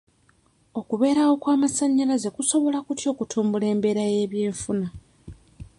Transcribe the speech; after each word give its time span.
Okubeerawo 0.79 1.33
kw'amasanyalaze 1.41 2.29
kusobola 2.35 2.77
kutya 2.85 3.07
okutumbula 3.13 3.65
embeera 3.73 4.03
y'eby'enfuna? 4.13 4.87